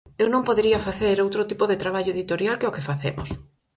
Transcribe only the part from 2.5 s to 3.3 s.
que o que facemos.